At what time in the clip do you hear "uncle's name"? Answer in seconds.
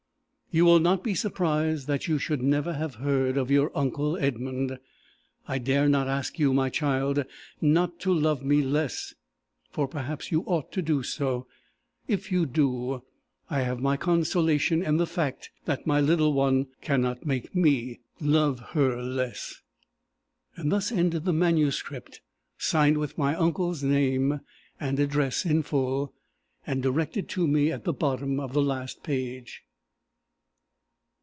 23.35-24.41